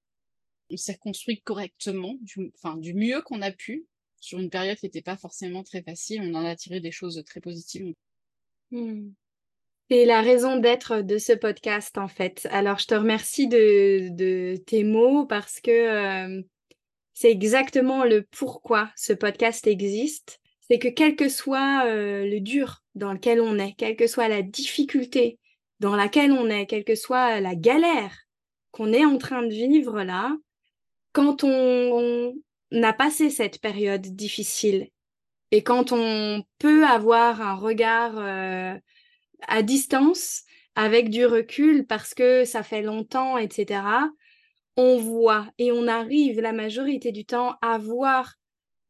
[0.71, 3.85] On s'est construit correctement, du, enfin du mieux qu'on a pu,
[4.19, 6.21] sur une période qui n'était pas forcément très facile.
[6.23, 7.93] On en a tiré des choses très positives.
[8.71, 9.09] Hmm.
[9.89, 12.47] C'est la raison d'être de ce podcast, en fait.
[12.51, 16.41] Alors, je te remercie de, tes mots parce que euh,
[17.13, 20.39] c'est exactement le pourquoi ce podcast existe.
[20.61, 24.29] C'est que quel que soit euh, le dur dans lequel on est, quelle que soit
[24.29, 25.37] la difficulté
[25.81, 28.15] dans laquelle on est, quelle que soit la galère
[28.71, 30.37] qu'on est en train de vivre là,
[31.11, 32.33] quand on,
[32.71, 34.89] a passé cette période difficile
[35.51, 38.77] et quand on peut avoir un regard euh,
[39.47, 40.43] à distance
[40.75, 43.81] avec du recul parce que ça fait longtemps, etc.,
[44.77, 48.35] on voit et on arrive la majorité du temps à voir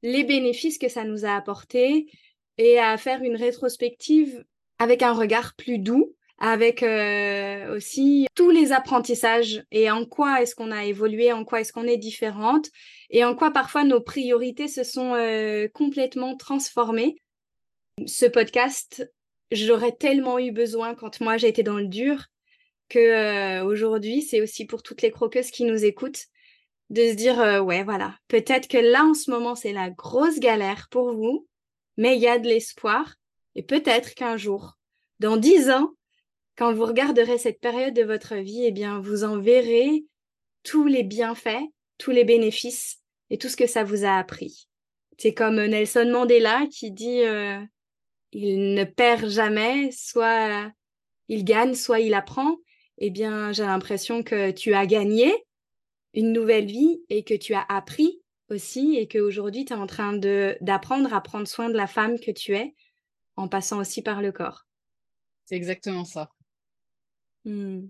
[0.04, 2.12] les bénéfices que ça nous a apportés
[2.60, 4.44] et à faire une rétrospective
[4.78, 10.56] avec un regard plus doux avec euh, aussi tous les apprentissages et en quoi est-ce
[10.56, 12.68] qu'on a évolué, en quoi est-ce qu'on est différente
[13.12, 17.16] et en quoi parfois nos priorités se sont euh, complètement transformées.
[18.08, 19.08] Ce podcast,
[19.52, 22.26] j'aurais tellement eu besoin quand moi j'étais dans le dur
[22.90, 26.26] que euh, aujourd'hui c'est aussi pour toutes les croqueuses qui nous écoutent
[26.90, 30.88] de se dire ouais voilà peut-être que là en ce moment c'est la grosse galère
[30.90, 31.48] pour vous
[31.98, 33.14] mais il y a de l'espoir
[33.54, 34.78] et peut-être qu'un jour
[35.20, 35.94] dans dix ans
[36.62, 40.06] quand vous regarderez cette période de votre vie, eh bien, vous en verrez
[40.62, 41.64] tous les bienfaits,
[41.98, 43.00] tous les bénéfices
[43.32, 44.68] et tout ce que ça vous a appris.
[45.18, 47.60] C'est comme Nelson Mandela qui dit euh,
[48.32, 50.72] il ne perd jamais, soit
[51.30, 52.58] il gagne, soit il apprend.
[53.00, 55.34] Eh bien, j'ai l'impression que tu as gagné
[56.14, 60.14] une nouvelle vie et que tu as appris aussi et qu'aujourd'hui tu es en train
[60.14, 62.76] d'apprendre à prendre soin de la femme que tu es
[63.36, 64.68] en passant aussi par le corps.
[65.46, 66.30] C'est exactement ça.
[67.46, 67.88] Mmh.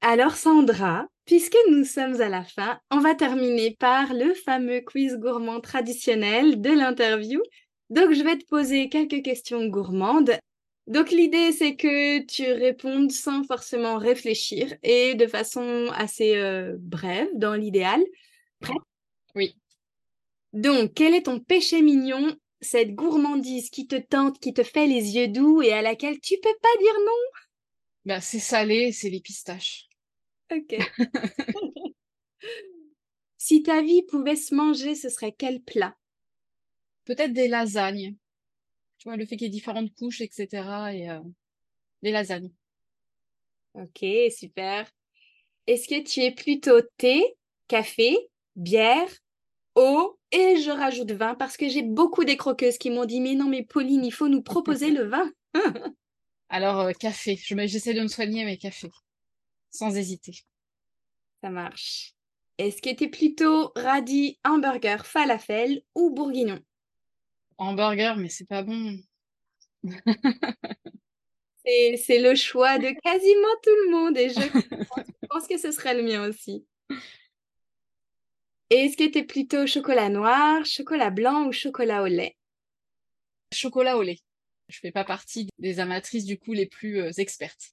[0.00, 5.16] Alors Sandra, puisque nous sommes à la fin, on va terminer par le fameux quiz
[5.16, 7.42] gourmand traditionnel de l'interview.
[7.90, 10.32] Donc, je vais te poser quelques questions gourmandes.
[10.86, 17.28] Donc, l'idée, c'est que tu répondes sans forcément réfléchir et de façon assez euh, brève,
[17.34, 18.02] dans l'idéal.
[18.60, 18.74] Prêt?
[19.34, 19.54] Oui.
[20.52, 25.16] Donc, quel est ton péché mignon, cette gourmandise qui te tente, qui te fait les
[25.16, 27.47] yeux doux et à laquelle tu peux pas dire non?
[28.08, 29.86] Bah, C'est salé, c'est les pistaches.
[30.50, 30.76] Ok.
[33.36, 35.94] si ta vie pouvait se manger, ce serait quel plat?
[37.04, 38.16] Peut-être des lasagnes.
[38.96, 40.48] Tu vois, le fait qu'il y ait différentes couches, etc.
[40.94, 41.20] Et euh,
[42.02, 42.50] des lasagnes.
[43.74, 44.04] Ok,
[44.34, 44.90] super.
[45.66, 47.36] Est-ce que tu es plutôt thé,
[47.68, 48.16] café,
[48.56, 49.10] bière,
[49.74, 50.18] eau?
[50.32, 53.48] Et je rajoute vin parce que j'ai beaucoup des croqueuses qui m'ont dit mais non
[53.48, 55.30] mais Pauline, il faut nous proposer le vin.
[56.48, 58.90] Alors euh, café, j'essaie de me soigner mais café,
[59.70, 60.44] sans hésiter.
[61.42, 62.14] Ça marche.
[62.56, 66.60] Est-ce que tu es plutôt radis, hamburger, falafel ou bourguignon?
[67.58, 68.98] Hamburger, mais c'est pas bon.
[71.64, 74.40] c'est le choix de quasiment tout le monde et je
[75.28, 76.66] pense que ce serait le mien aussi.
[78.70, 82.36] Est-ce que tu es plutôt chocolat noir, chocolat blanc ou chocolat au lait?
[83.52, 84.18] Chocolat au lait.
[84.68, 87.72] Je fais pas partie des amatrices du coup les plus euh, expertes.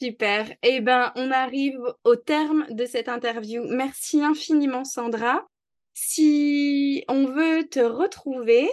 [0.00, 0.52] Super.
[0.62, 3.64] Eh ben, on arrive au terme de cette interview.
[3.64, 5.46] Merci infiniment, Sandra.
[5.94, 8.68] Si on veut te retrouver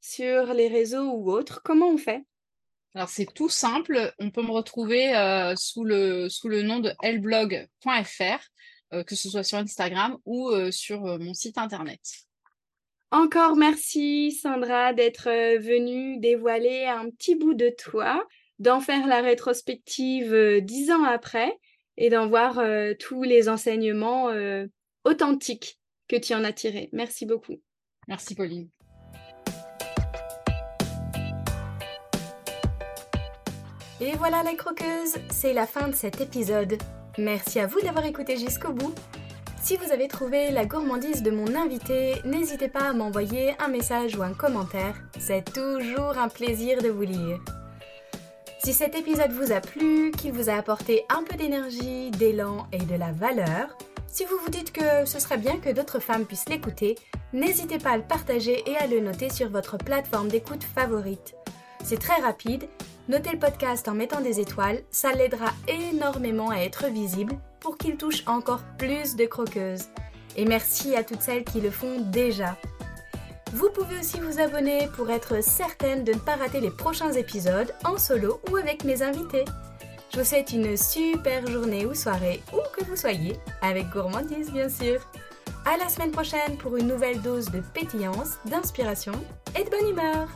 [0.00, 2.24] sur les réseaux ou autres, comment on fait?
[2.94, 4.14] Alors, c'est tout simple.
[4.18, 8.40] On peut me retrouver euh, sous, le, sous le nom de lblog.fr,
[8.92, 12.00] euh, que ce soit sur Instagram ou euh, sur mon site internet.
[13.12, 18.26] Encore merci, Sandra, d'être venue dévoiler un petit bout de toi
[18.58, 21.58] d'en faire la rétrospective euh, dix ans après
[21.98, 24.66] et d'en voir euh, tous les enseignements euh,
[25.04, 26.88] authentiques que tu en as tirés.
[26.92, 27.56] Merci beaucoup.
[28.08, 28.70] Merci Pauline.
[34.00, 36.78] Et voilà les croqueuses, c'est la fin de cet épisode.
[37.18, 38.94] Merci à vous d'avoir écouté jusqu'au bout.
[39.72, 44.14] Si vous avez trouvé la gourmandise de mon invité, n'hésitez pas à m'envoyer un message
[44.16, 45.00] ou un commentaire.
[45.18, 47.40] C'est toujours un plaisir de vous lire.
[48.62, 52.84] Si cet épisode vous a plu, qu'il vous a apporté un peu d'énergie, d'élan et
[52.84, 56.50] de la valeur, si vous vous dites que ce serait bien que d'autres femmes puissent
[56.50, 56.98] l'écouter,
[57.32, 61.34] n'hésitez pas à le partager et à le noter sur votre plateforme d'écoute favorite.
[61.82, 62.68] C'est très rapide,
[63.08, 67.96] notez le podcast en mettant des étoiles, ça l'aidera énormément à être visible pour qu'il
[67.96, 69.86] touche encore plus de croqueuses.
[70.36, 72.56] Et merci à toutes celles qui le font déjà.
[73.52, 77.72] Vous pouvez aussi vous abonner pour être certaine de ne pas rater les prochains épisodes
[77.84, 79.44] en solo ou avec mes invités.
[80.12, 84.68] Je vous souhaite une super journée ou soirée, où que vous soyez, avec gourmandise bien
[84.68, 85.00] sûr.
[85.64, 89.12] À la semaine prochaine pour une nouvelle dose de pétillance, d'inspiration
[89.58, 90.28] et de bonne humeur.